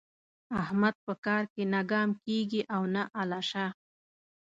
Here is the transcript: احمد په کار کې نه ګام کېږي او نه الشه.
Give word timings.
احمد 0.61 0.95
په 1.05 1.13
کار 1.25 1.43
کې 1.53 1.63
نه 1.73 1.81
ګام 1.91 2.09
کېږي 2.23 2.61
او 2.75 2.81
نه 2.95 3.03
الشه. 3.21 3.65